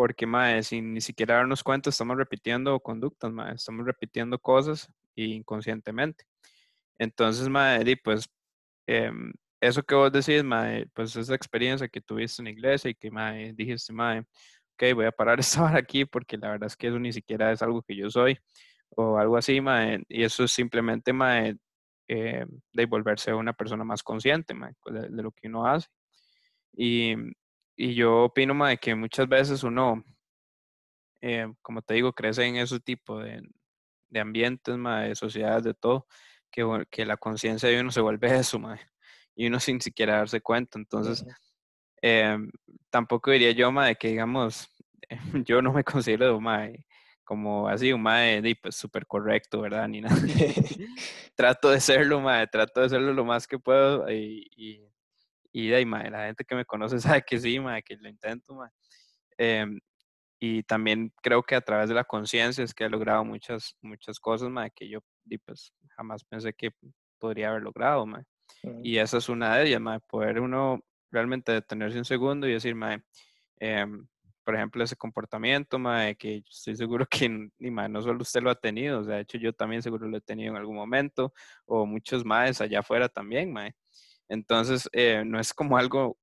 [0.00, 6.24] Porque, mae, sin ni siquiera darnos cuenta, estamos repitiendo conductas, mae, estamos repitiendo cosas inconscientemente.
[6.98, 8.26] Entonces, mae, pues,
[8.86, 12.94] em, eso que vos decís, mae, pues esa experiencia que tuviste en la iglesia y
[12.94, 16.76] que, mae, dijiste, mae, ok, voy a parar esta hora aquí porque la verdad es
[16.76, 18.38] que eso ni siquiera es algo que yo soy
[18.96, 21.56] o algo así, mae, y eso es simplemente, mae,
[22.08, 25.88] eh, de volverse una persona más consciente, mae, pues, de, de lo que uno hace.
[26.74, 27.14] Y,
[27.80, 30.04] y yo opino, mae, que muchas veces uno,
[31.22, 33.42] eh, como te digo, crece en ese tipo de,
[34.10, 36.06] de ambientes, mae, de sociedades, de todo,
[36.50, 38.80] que, que la conciencia de uno se vuelve eso, mae,
[39.34, 40.78] y uno sin siquiera darse cuenta.
[40.78, 41.24] Entonces,
[42.02, 42.50] em,
[42.90, 44.68] tampoco diría yo, mae, que digamos,
[45.46, 46.84] yo no me considero, mae,
[47.24, 49.88] como así, un mae, pues súper correcto, ¿verdad?
[49.88, 50.16] Ni nada.
[51.34, 54.89] Trato de serlo, mae, trato de serlo lo más que puedo y, y,
[55.52, 58.08] y de ahí, mae, la gente que me conoce sabe que sí, mae, que lo
[58.08, 58.70] intento, mae.
[59.38, 59.80] Em,
[60.40, 64.18] y también creo que a través de la conciencia es que he logrado muchas, muchas
[64.20, 65.00] cosas, mae, que yo,
[65.44, 66.70] pues, jamás pensé que
[67.18, 68.24] podría haber logrado, mae.
[68.64, 72.52] Ujú, Y esa es una de ellas, mae, poder uno realmente detenerse un segundo y
[72.52, 73.02] decir, mae,
[73.58, 74.06] em,
[74.44, 78.42] por ejemplo, ese comportamiento, mae, que yo estoy seguro que ni mae, no solo usted
[78.42, 80.76] lo ha tenido, o sea, de hecho yo también seguro lo he tenido en algún
[80.76, 81.32] momento,
[81.66, 83.74] o muchos maes allá afuera también, mae.
[84.30, 86.18] Entonces, eh, no es como algo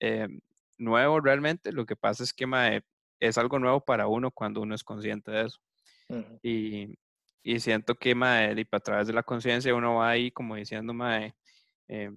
[0.00, 0.40] em,
[0.78, 2.82] nuevo realmente, lo que pasa es que mae,
[3.20, 5.60] es algo nuevo para uno cuando uno es consciente de eso.
[6.08, 6.98] ujú, Y,
[7.42, 10.94] y siento que, mae, y a través de la conciencia uno va ahí como diciendo,
[10.94, 11.34] mae,
[11.88, 12.10] eh,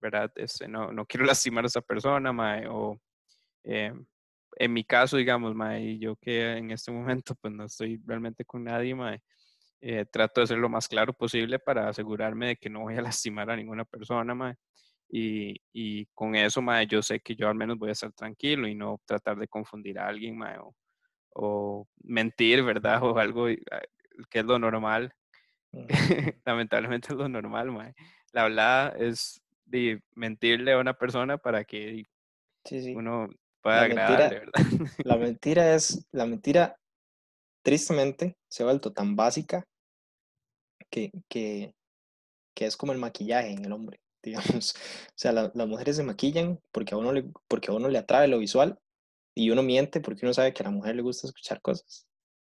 [0.00, 0.32] ¿verdad?
[0.36, 3.00] Este, no, no quiero lastimar a esa persona, mae, o
[3.64, 3.92] eh,
[4.58, 8.64] en mi caso, digamos, mae, yo que en este momento pues no estoy realmente con
[8.64, 9.22] nadie, mae,
[9.80, 13.02] eh, trato de ser lo más claro posible para asegurarme de que no voy a
[13.20, 14.56] lastimar a ninguna persona, mae.
[15.08, 18.66] Y, y con eso, mae, yo sé que yo al menos voy a estar tranquilo
[18.66, 20.74] y no tratar de confundir a alguien, mae, o,
[21.34, 23.00] o mentir, ¿verdad?
[23.04, 23.82] O algo ah,
[24.30, 25.12] que es lo normal.
[26.44, 27.94] Lamentablemente es lo normal, mae.
[28.32, 32.04] La hablada es de mentirle a una persona para que
[32.94, 33.28] uno
[33.60, 34.90] pueda agradarle, ¿verdad?
[35.04, 36.76] La mentira es, la mentira
[37.66, 39.66] tristemente se ha vuelto tan básica
[40.88, 41.74] que, que,
[42.54, 44.76] que es como el maquillaje en el hombre, digamos.
[44.76, 48.28] O sea, las mujeres se maquillan porque a, uno le, porque a uno le atrae
[48.28, 48.78] lo visual
[49.34, 52.06] y uno miente porque uno sabe que a la mujer le gusta escuchar cosas.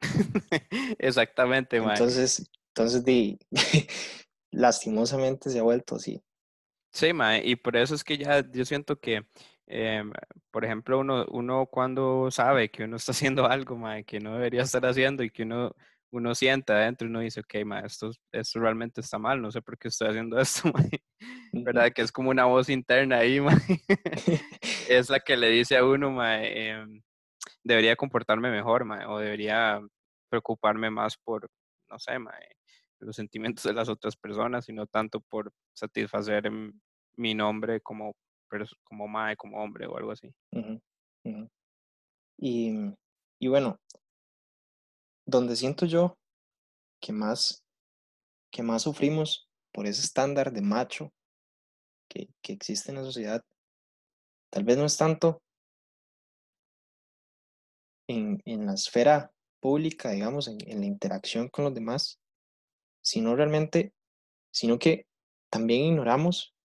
[0.98, 1.92] Exactamente, mae.
[1.92, 3.38] Entonces, entonces di,
[4.50, 6.20] lastimosamente se ha vuelto así.
[6.92, 9.24] Sí, mae, y por eso es que ya yo siento que,
[9.66, 10.12] em,
[10.50, 14.62] por ejemplo, uno, uno cuando sabe que uno está haciendo algo, mae, que no debería
[14.62, 15.74] estar haciendo y que uno,
[16.10, 19.78] uno siente adentro uno dice, ok, mae, esto, esto realmente está mal, no sé por
[19.78, 20.90] qué estoy haciendo esto, mae.
[21.52, 21.92] ¿verdad?
[21.92, 23.56] Que es como una voz interna ahí, mae.
[24.88, 27.02] es la que le dice a uno, mae, em,
[27.64, 29.80] debería comportarme mejor, mae, o debería
[30.30, 31.48] preocuparme más por,
[31.88, 32.56] no sé, mae,
[33.00, 36.50] los sentimientos de las otras personas y no tanto por satisfacer
[37.16, 38.14] mi nombre como,
[38.84, 40.32] como mae, como hombre o algo así.
[42.38, 42.72] Y,
[43.40, 43.78] y bueno,
[45.26, 46.16] donde siento yo
[47.00, 47.64] que más,
[48.50, 51.12] que más sufrimos por ese estándar de macho
[52.08, 53.42] que, que existe en la sociedad,
[54.50, 55.42] tal vez no es tanto
[58.08, 62.20] en, en la esfera pública, digamos, en, en, la interacción con los demás,
[63.02, 63.92] sino realmente,
[64.52, 65.06] sino que
[65.50, 66.55] también ignoramos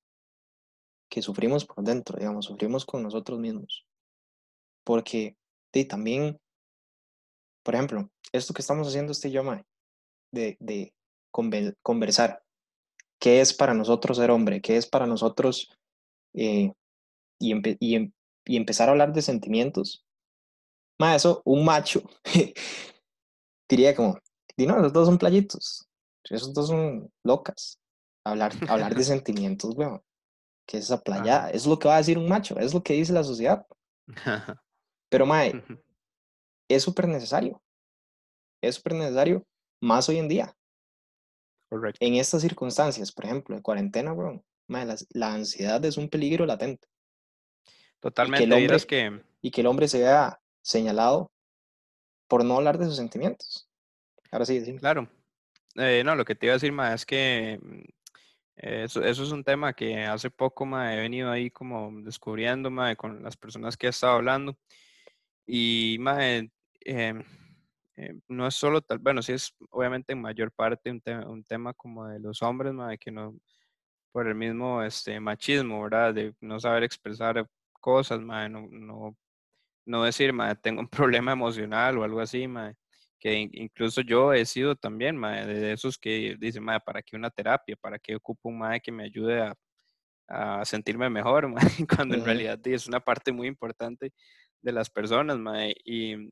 [1.12, 3.86] que sufrimos por dentro, digamos, sufrimos con nosotros mismos.
[4.86, 5.36] Porque
[5.74, 6.40] de, también,
[7.64, 9.44] por ejemplo, esto que estamos haciendo este yo,
[10.32, 10.94] de, de
[11.84, 12.42] conversar,
[13.20, 14.62] ¿qué es para nosotros ser hombre?
[14.62, 15.70] ¿Qué es para nosotros
[16.34, 16.72] eh,
[17.40, 18.14] y, y, em,
[18.46, 20.06] y, empezar a hablar de sentimientos?
[20.98, 22.04] Más eso, un macho
[23.70, 24.18] diría como,
[24.56, 25.90] di no, esos dos son playitos,
[26.24, 27.78] esos dos son locas.
[28.24, 30.02] Hablar, hablar de sentimientos, weón
[30.72, 32.94] que es esa playa, es lo que va a decir un macho, es lo que
[32.94, 33.68] dice la sociedad.
[35.10, 35.62] Pero, mae,
[36.70, 37.62] es súper necesario.
[38.62, 39.46] Es súper necesario
[39.82, 40.56] más hoy en día.
[41.70, 41.98] Correcto.
[42.00, 46.88] En estas circunstancias, por ejemplo, de cuarentena, bro, mae, la, ansiedad es un peligro latente.
[48.00, 48.46] Totalmente.
[48.46, 49.22] Y que, el hombre, que...
[49.42, 51.34] y que el hombre se vea señalado
[52.30, 53.70] por no hablar de sus sentimientos.
[54.32, 54.78] Ahora sí.
[54.78, 55.10] Claro.
[55.76, 57.82] Eh, no, lo que te iba a decir, más es que mm,
[58.62, 63.36] eso, es un tema que hace poco me he venido ahí como descubriendo con las
[63.36, 64.56] personas que he estado hablando.
[65.48, 65.98] Y
[66.86, 67.24] em,
[67.96, 71.74] em, no es solo tal, bueno, sí es obviamente en mayor parte un, un tema
[71.74, 73.36] como de los hombres, que no,
[74.12, 76.14] por el mismo este, machismo, ¿verdad?
[76.14, 79.18] De no saber expresar cosas, no, no,
[79.86, 82.48] no decir, tengo un problema emocional o algo así,
[83.22, 87.76] que incluso yo he sido también de esos que dicen, ¿para qué una terapia?
[87.80, 89.56] ¿Para qué ocupo un mae que me ayude a,
[90.28, 91.48] a sentirme mejor?
[91.96, 94.12] Cuando en realidad es una parte muy importante
[94.64, 95.38] de las personas.
[95.86, 96.32] Y,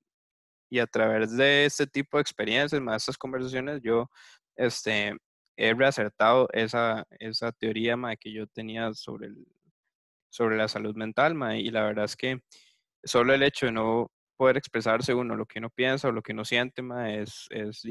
[0.72, 4.10] y, a través de este tipo de experiencias, más estas conversaciones, yo
[4.56, 5.16] este,
[5.58, 9.46] he reacertado esa, esa teoría que yo tenía sobre, el,
[10.32, 11.38] sobre la salud mental.
[11.60, 12.42] Y la verdad es que
[13.04, 16.32] solo el hecho de no poder expresarse uno lo que uno piensa o lo que
[16.32, 17.84] uno siente, ma, es, es,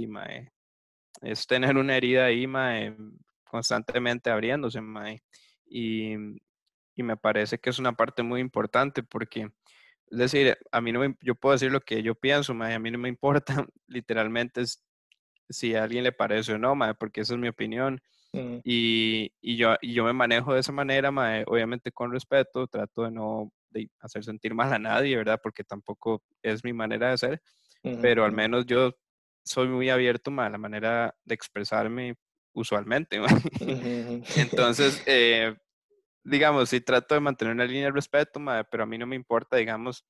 [1.21, 2.73] es tener una herida ahí, ma,
[3.45, 5.13] constantemente abriéndose, ma,
[5.67, 9.51] y, y, me parece que es una parte muy importante porque,
[10.11, 12.79] es decir, a mí no me, yo puedo decir lo que yo pienso, ma, a
[12.79, 14.63] mí no me importa literalmente
[15.51, 18.01] si a alguien le parece o no, ma, porque esa es mi opinión.
[18.33, 18.61] Mm.
[18.65, 23.03] Y, y, yo, y yo me manejo de esa manera, ma, obviamente con respeto, trato
[23.03, 25.41] de no de hacer sentir mal a nadie, ¿verdad?
[25.43, 27.43] Porque tampoco es mi manera de ser,
[28.03, 28.93] pero al menos yo
[29.45, 32.17] soy muy abierto a la manera de expresarme
[32.53, 33.21] usualmente.
[34.37, 35.55] Entonces, eh,
[36.25, 39.57] digamos, sí trato de mantener una línea de respeto, pero a mí no me importa,
[39.57, 40.05] digamos,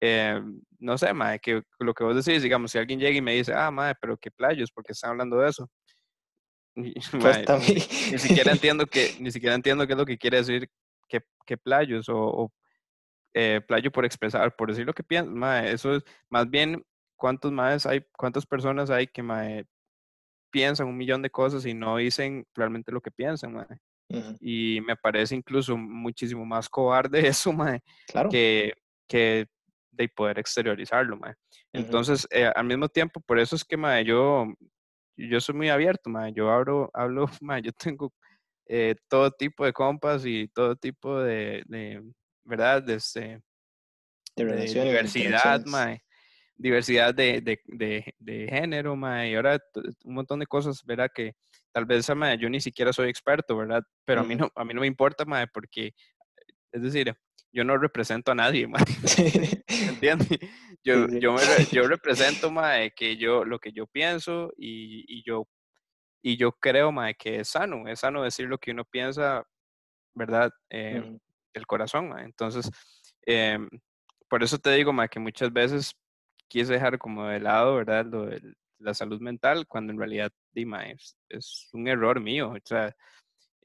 [0.00, 0.40] eh,
[0.78, 3.52] no sé, madre, que lo que vos decís, digamos, si alguien llega y me dice,
[3.54, 5.68] ah, madre, pero qué playos, porque están hablando de eso?
[7.20, 7.44] Pues
[8.12, 10.70] ni siquiera entiendo que, ni siquiera entiendo qué es lo que quiere decir
[11.08, 12.52] que, playos o,
[13.40, 16.84] eh, playo por expresar, por decir lo que pienso, eso es más bien
[17.16, 19.22] cuántos más hay, cuántas personas hay que
[20.50, 23.78] piensan un millón de cosas y no dicen realmente lo que piensan, mae.
[24.40, 28.28] Y me parece incluso muchísimo más cobarde eso, mae, Claro.
[28.28, 28.72] que,
[29.08, 29.46] que
[29.92, 31.34] de poder exteriorizarlo, mae.
[31.72, 34.52] Entonces, eh, al mismo tiempo, por eso es que, mae, yo,
[35.16, 36.32] yo soy muy abierto, mae.
[36.32, 38.12] Yo hablo, hablo, mae, yo tengo
[38.66, 42.02] eh, todo tipo de compas y todo tipo de, de
[42.48, 42.82] ¿verdad?
[42.82, 43.42] De, este,
[44.34, 46.02] De de diversidad, mae.
[46.56, 49.30] Diversidad de, de, de, de género, mae.
[49.30, 49.60] Y ahora
[50.04, 51.10] un montón de cosas, ¿verdad?
[51.14, 51.34] Que
[51.72, 53.82] tal vez, mae, yo ni siquiera soy experto, ¿verdad?
[54.04, 55.92] Pero a mí no, a mí no me importa, mae, porque,
[56.72, 57.14] es decir,
[57.52, 58.82] yo no represento a nadie, mae.
[59.68, 60.28] ¿Me entiendes?
[60.82, 65.46] Yo, yo, me yo represento, mae, que yo, lo que yo pienso y, y yo,
[66.22, 69.44] y yo creo, mae, que es sano, es sano decir lo que uno piensa,
[70.14, 70.50] ¿verdad?
[70.70, 71.18] Eh.
[71.58, 72.18] El corazón.
[72.18, 72.70] Entonces,
[73.26, 73.68] em,
[74.28, 75.92] por eso te digo, mae, que muchas veces
[76.48, 78.06] quise dejar como de lado, ¿verdad?
[78.06, 78.40] Lo de
[78.78, 82.94] la salud mental, cuando en realidad, di, mae, es, es un error mío, o sea,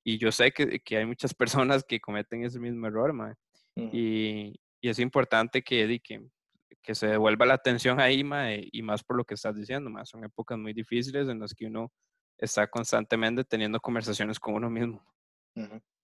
[0.03, 1.33] y yo sé que, que hay muchas
[1.73, 3.33] personas que cometen ese mismo error, mae.
[3.75, 3.89] Ujú.
[3.93, 6.21] Y, y es importante que, que,
[6.81, 10.05] que se devuelva la atención ahí, mae, y más por lo que estás diciendo, mae.
[10.05, 11.91] Son épocas muy difíciles en las que uno
[12.37, 15.05] está constantemente teniendo conversaciones con uno mismo.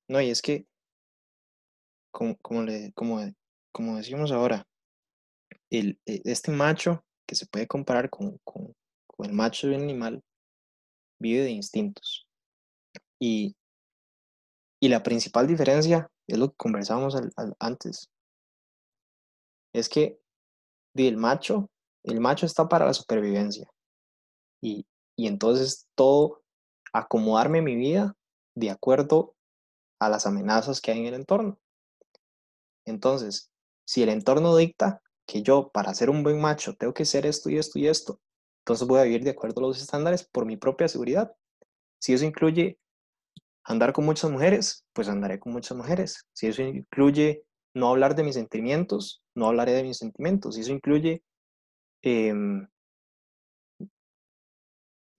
[0.08, 0.66] No, y es que,
[2.12, 3.20] como, como, le, como,
[3.72, 4.66] como decimos ahora,
[5.70, 8.74] el, e- este macho que se puede comparar con, con,
[9.20, 10.24] el macho de un animal
[11.20, 12.26] vive de instintos.
[13.20, 13.56] Y,
[14.82, 18.10] y la principal diferencia es lo que conversábamos al- antes.
[19.74, 20.20] Es que
[20.96, 21.70] el macho,
[22.04, 23.70] el macho está para la supervivencia.
[24.62, 24.86] Y,
[25.18, 26.44] y entonces todo,
[26.94, 28.16] acomodarme mi vida
[28.56, 29.36] de acuerdo
[30.00, 31.58] a las amenazas que hay en el entorno.
[32.90, 33.52] Entonces,
[33.86, 37.50] si el entorno dicta que yo, para ser un buen macho, tengo que ser esto
[37.50, 38.20] y esto y esto,
[38.62, 41.32] entonces voy a vivir de acuerdo a los estándares por mi propia seguridad.
[42.00, 42.80] Si eso incluye
[43.64, 46.26] andar con muchas mujeres, pues andaré con muchas mujeres.
[46.34, 50.56] Si eso incluye no hablar de mis sentimientos, no hablaré de mis sentimientos.
[50.56, 51.24] Si eso incluye,
[52.02, 52.68] em,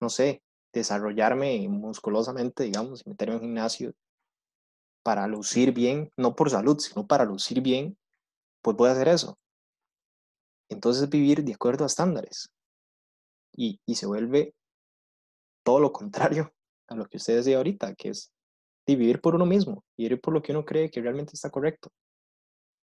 [0.01, 3.95] no sé, desarrollarme musculosamente, digamos, meterme en un gimnasio
[5.03, 7.99] para lucir bien, no por salud, sino para lucir bien,
[8.63, 9.39] pues voy a hacer eso.
[10.69, 12.51] Entonces vivir de acuerdo a estándares.
[13.53, 14.55] Y, y se vuelve
[15.65, 16.53] todo lo contrario
[16.89, 18.33] a lo que usted decía ahorita, que es
[18.87, 21.91] vivir por uno mismo, vivir por lo que uno cree que realmente está correcto.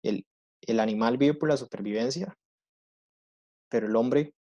[0.04, 0.26] El,
[0.62, 2.38] el animal vive por la supervivencia,
[3.70, 4.34] pero el hombre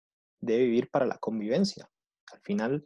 [0.41, 1.89] debe vivir para la convivencia.
[2.31, 2.85] Al final,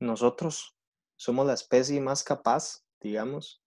[0.00, 0.75] nosotros
[1.16, 3.62] somos la especie más capaz, digamos,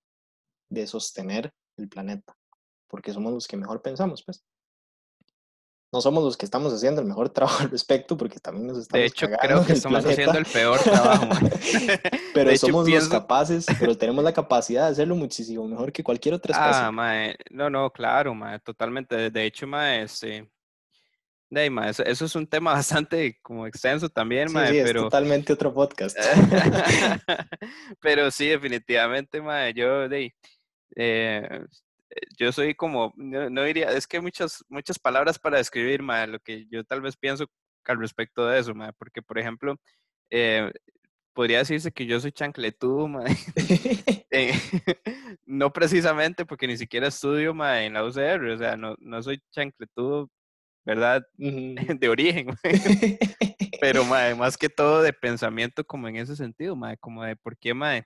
[0.69, 2.35] de sostener el planeta,
[2.87, 4.43] porque somos los que mejor pensamos, pues.
[5.91, 9.01] No somos los que estamos haciendo el mejor trabajo al respecto, porque también nos estamos
[9.01, 10.21] De hecho, creo que estamos planeta.
[10.31, 11.29] haciendo el peor trabajo,
[12.35, 15.91] pero De hecho, somos los pienso- capaces, pero tenemos la capacidad de hacerlo muchísimo mejor
[15.91, 16.83] que cualquier otra especie.
[16.83, 19.15] Ah, mae, no, no, claro, mae, totalmente.
[19.15, 20.47] De- De hecho, mae, este,
[21.49, 24.77] de ahí, mae, eso, eso es un tema bastante como extenso también, sí, mae, sí,
[24.79, 26.17] es pero, totalmente otro podcast.
[28.01, 30.33] pero sí, definitivamente, mae, yo, de, ahí,
[30.95, 31.65] eh,
[32.37, 36.27] yo soy como, no, no diría, es que hay muchas, muchas palabras para describir, mae,
[36.27, 37.47] lo que yo tal vez pienso
[37.85, 39.75] al respecto de eso, mae, porque, por ejemplo,
[40.29, 40.71] eh,
[41.33, 43.07] podría decirse que yo soy chancletudo.
[44.31, 44.53] Eh,
[45.47, 49.41] no precisamente porque ni siquiera estudio mae, en la UCR, o sea, no, no soy
[49.51, 50.29] chancletudo,
[50.85, 51.23] ¿verdad?
[51.37, 52.47] De origen,
[53.81, 57.57] pero mae, más que todo de pensamiento como en ese sentido, mae, como de por
[57.57, 58.03] qué mae,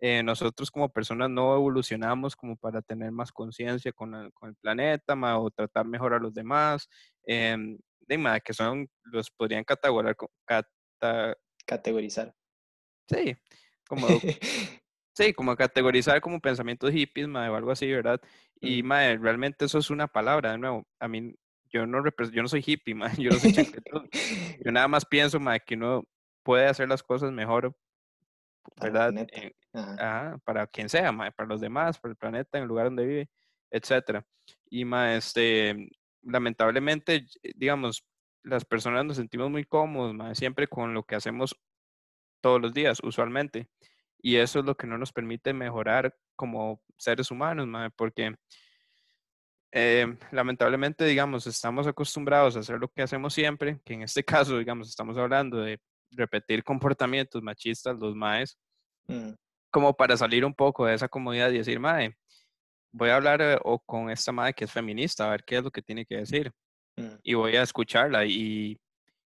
[0.00, 4.56] eh, nosotros como personas no evolucionamos como para tener más conciencia con, el- con el
[4.56, 6.88] planeta, mae, o tratar mejor a los demás,
[7.24, 12.34] em, de, mae, que son, los podrían categorizar, co- cata- Categorizar.
[13.08, 13.36] sí,
[13.88, 14.06] como
[15.14, 18.18] Sí, como categorizar como pensamientos hippies, mae, o algo así, ¿verdad?
[18.60, 20.86] Y, mae, realmente eso es una palabra, de nuevo.
[20.98, 21.34] A mí,
[21.72, 24.04] yo no, yo no soy hippie, mae, yo no soy chancletudo.
[24.64, 26.04] Yo nada más pienso, mae, que uno
[26.42, 27.74] puede hacer las cosas mejor,
[28.80, 29.12] ¿verdad?
[29.32, 29.94] En- Ajá.
[30.30, 33.06] ajá, para quien sea, mae, para los demás, para el planeta, en el lugar donde
[33.06, 33.30] vive,
[33.70, 34.24] etcétera.
[34.68, 35.88] Y, mae, este,
[36.22, 38.04] lamentablemente, eh, digamos,
[38.44, 41.56] las personas nos sentimos muy cómodos, mae, siempre con lo que hacemos
[42.42, 43.68] todos los días, usualmente.
[44.18, 48.34] Y eso es lo que no nos permite mejorar como seres humanos, mae, porque
[49.72, 54.58] eh, lamentablemente, digamos, estamos acostumbrados a hacer lo que hacemos siempre, que en este caso,
[54.58, 58.58] digamos, estamos hablando de repetir comportamientos machistas, los maes,
[59.08, 59.34] Ujú.
[59.70, 62.14] como para salir un poco de esa comodidad y decir, mae,
[62.92, 65.64] voy a hablar eh, o con esta madre que es feminista, a ver qué es
[65.64, 66.52] lo que tiene que decir.
[66.96, 67.18] Ujú.
[67.22, 68.78] Y voy a escucharla y,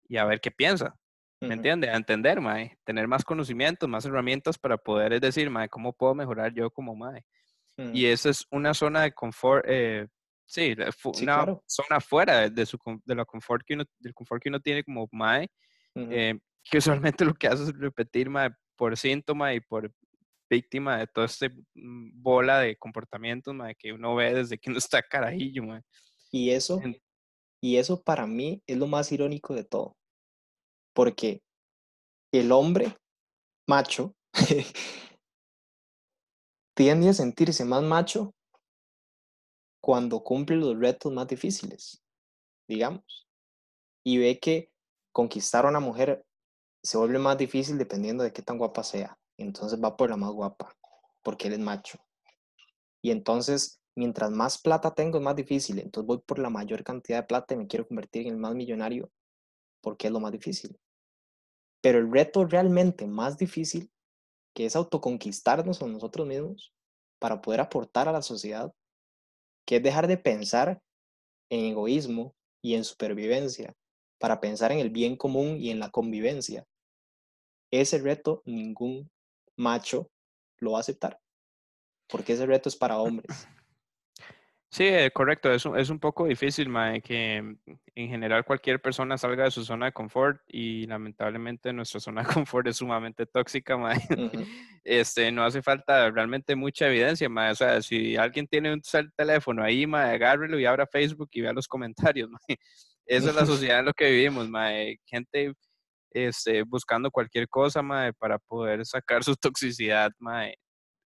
[0.07, 0.95] y a ver qué piensa.
[1.41, 1.89] ¿me entiende?
[1.89, 6.53] A entender, mae, tener más conocimientos, más herramientas para poder decir, mae, ¿cómo puedo mejorar
[6.53, 7.23] yo como mae?
[7.93, 10.07] Y esa es una zona de confort, eh,
[10.49, 10.75] sí,
[11.21, 14.83] una zona fuera de, su, de la confort que uno, del confort que uno tiene
[14.83, 15.47] como mae,
[15.95, 19.93] eh, que usualmente lo que hace es repetir mae, por síntoma y por
[20.49, 24.79] víctima de todo este mm, bola de comportamientos mae, que uno ve desde que uno
[24.79, 25.63] está carajillo.
[25.63, 25.81] Mae.
[26.31, 26.81] Y eso,
[27.61, 29.97] y eso para mí es lo más irónico de todo.
[30.95, 31.43] Porque
[32.33, 32.97] el hombre
[33.67, 34.15] macho
[36.75, 38.33] tiende a sentirse más macho
[39.81, 42.03] cuando cumple los retos más difíciles,
[42.67, 43.27] digamos,
[44.03, 44.71] y ve que
[45.11, 46.25] conquistar a una mujer
[46.83, 49.17] se vuelve más difícil dependiendo de qué tan guapa sea.
[49.37, 50.75] Entonces va por la más guapa,
[51.23, 51.97] porque él es macho.
[53.01, 55.79] Y entonces, mientras más plata tengo, es más difícil.
[55.79, 58.53] Entonces voy por la mayor cantidad de plata y me quiero convertir en el más
[58.55, 59.09] millonario,
[59.81, 60.77] porque es lo más difícil.
[61.81, 63.89] Pero el reto realmente más difícil,
[64.53, 66.73] que es autoconquistarnos a nosotros mismos
[67.19, 68.73] para poder aportar a la sociedad,
[69.69, 70.81] que es dejar de pensar
[71.51, 73.75] en egoísmo y en supervivencia
[74.19, 76.65] para pensar en el bien común y en la convivencia.
[77.71, 79.11] Ese reto ningún
[79.55, 80.09] macho
[80.57, 81.19] lo va a aceptar,
[82.07, 83.47] porque ese reto es para hombres.
[84.71, 85.51] Sí, eh, correcto.
[85.51, 89.65] Es un, es un poco difícil, Mae, que en general cualquier persona salga de su
[89.65, 93.97] zona de confort y lamentablemente nuestra zona de confort es sumamente tóxica, Mae.
[94.83, 97.51] Este, no hace falta realmente mucha evidencia, Mae.
[97.51, 98.81] O sea, si alguien tiene un
[99.15, 102.57] teléfono ahí, Mae, agárrelo y abra Facebook y vea los comentarios, Mae.
[103.05, 104.99] Esa es la sociedad en la que vivimos, Mae.
[105.05, 105.53] Gente
[106.11, 110.55] este, buscando cualquier cosa, Mae, para poder sacar su toxicidad, Mae,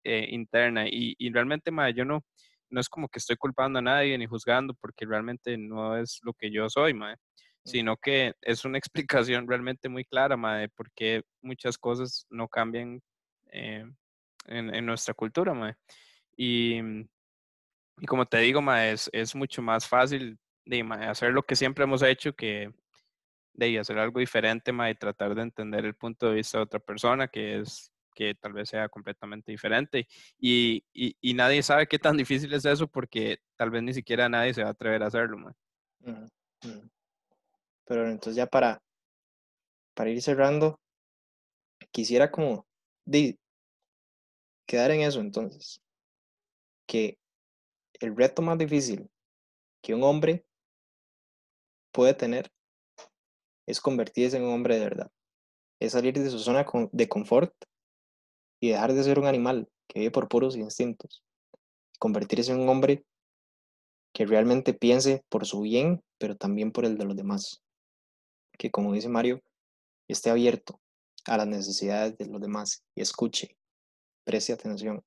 [0.04, 0.86] eh, interna.
[0.88, 2.24] Y, y realmente, Mae, yo no
[2.74, 6.34] no es como que estoy culpando a nadie ni juzgando porque realmente no es lo
[6.34, 7.16] que yo soy, mae,
[7.64, 12.48] sino que es una explicación realmente muy clara, mae, de por qué muchas cosas no
[12.48, 13.00] cambian
[13.52, 13.84] eh,
[14.46, 15.76] en, nuestra cultura, mae.
[16.36, 16.80] Y,
[18.00, 21.84] y como te digo, mae, es, es mucho más fácil de hacer lo que siempre
[21.84, 22.72] hemos hecho que
[23.52, 26.80] de hacer algo diferente, mae, y tratar de entender el punto de vista de otra
[26.80, 30.06] persona, que es que tal vez sea completamente diferente.
[30.38, 34.54] Y, y, nadie sabe qué tan difícil es eso porque tal vez ni siquiera nadie
[34.54, 35.54] se va a atrever a hacerlo.
[37.84, 38.82] Pero entonces ya para,
[39.94, 40.80] para ir cerrando,
[41.90, 42.66] quisiera como
[44.66, 45.82] quedar en eso entonces,
[46.86, 47.18] que
[48.00, 49.08] el reto más difícil
[49.82, 50.44] que un hombre
[51.92, 52.50] puede tener
[53.66, 55.10] es convertirse en un hombre de verdad,
[55.80, 57.54] es salir de su zona de confort
[58.64, 61.22] y dejar de ser un animal que vive por puros instintos,
[61.98, 63.04] convertirse en un hombre
[64.14, 67.62] que realmente piense por su bien, pero también por el de los demás.
[68.56, 69.42] Que como dice Mario,
[70.08, 70.80] esté abierto
[71.26, 73.54] a las necesidades de los demás y escuche,
[74.24, 75.04] preste atención.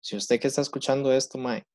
[0.00, 1.66] Si usted que está escuchando esto, Mae,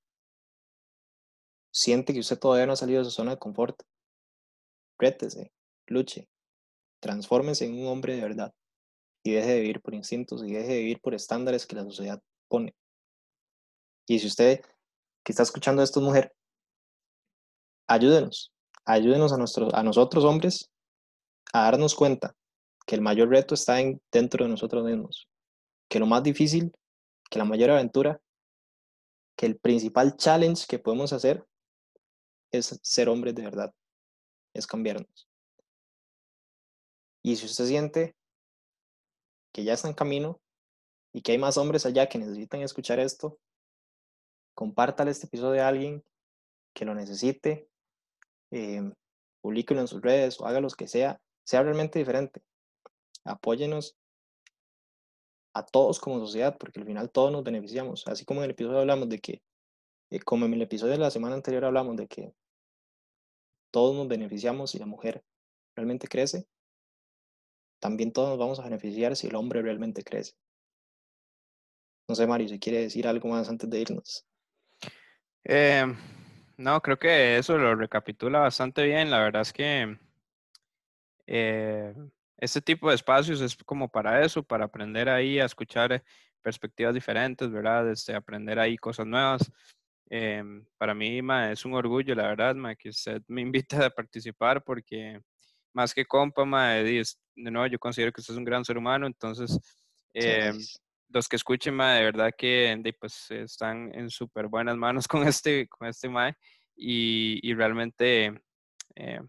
[1.71, 3.83] siente que usted todavía no ha salido de su zona de confort,
[4.97, 5.51] rétese,
[5.85, 6.27] luche,
[6.99, 8.55] transfórmese en un hombre de verdad
[9.25, 12.21] y deje de vivir por instintos y deje de vivir por estándares que la sociedad
[12.47, 12.75] pone.
[14.07, 14.61] Y si usted
[15.23, 16.31] que está escuchando esto es mujer,
[17.87, 18.53] ayúdenos,
[18.85, 20.71] ayúdenos a, nuestros, a nosotros hombres
[21.53, 22.35] a darnos cuenta
[22.85, 25.27] que el mayor reto está en, dentro de nosotros mismos,
[25.89, 26.71] que lo más difícil,
[27.31, 28.21] que la mayor aventura,
[29.35, 31.43] que el principal challenge que podemos hacer
[32.51, 33.73] es ser hombres de verdad,
[34.53, 35.27] es cambiarnos.
[37.23, 38.15] Y si usted siente
[39.55, 40.41] que ya está en camino
[41.13, 43.39] y que hay más hombres allá que necesitan escuchar esto,
[44.53, 46.03] compártale este episodio a alguien
[46.73, 47.69] que lo necesite,
[48.51, 48.81] eh,
[49.41, 52.43] publíquelo en sus redes o haga lo que sea, sea realmente diferente.
[53.23, 53.95] Apóyenos
[55.53, 58.05] a todos como sociedad, porque al final todos nos beneficiamos.
[58.07, 59.41] Así como en el episodio hablamos de que,
[60.09, 62.33] eh, como en el episodio de la semana anterior hablamos de que
[63.71, 65.23] todos nos beneficiamos si la mujer
[65.77, 66.45] realmente crece,
[67.85, 70.33] también todos nos vamos a beneficiar si el hombre realmente crece.
[72.09, 74.25] No sé, Mario, si quiere decir algo más antes de irnos.
[75.43, 75.95] Em,
[76.57, 79.11] no, creo que eso lo recapitula bastante bien.
[79.11, 79.99] La verdad es que
[81.27, 81.93] eh,
[82.37, 86.03] este tipo de espacios es como para eso, para aprender ahí a escuchar
[86.41, 87.91] perspectivas diferentes, ¿verdad?
[87.91, 89.51] Este, aprender ahí cosas nuevas.
[90.09, 91.21] Em, para mí
[91.51, 95.21] es un orgullo, la verdad, que usted me invita a participar porque
[95.75, 97.05] más que compa, de
[97.35, 99.59] nuevo, yo considero que usted es un gran ser humano, entonces,
[100.13, 100.57] em,
[101.09, 105.87] los que escuchen, de verdad que pues, están en súper buenas manos con este, con
[105.87, 106.33] este mae,
[106.77, 108.41] y, y realmente
[108.95, 109.19] eh,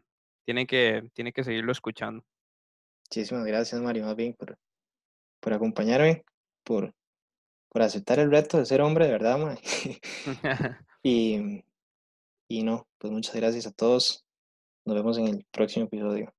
[0.45, 2.25] tienen, que, tienen que seguirlo escuchando.
[3.09, 4.57] Muchísimas gracias, Mario, más bien por,
[5.41, 6.25] por acompañarme,
[6.65, 6.95] por,
[7.69, 9.59] por aceptar el reto de ser hombre, de verdad,
[11.03, 11.65] y,
[12.49, 14.25] y no, pues muchas gracias a todos.
[14.85, 16.36] Nos vemos en el próximo episodio.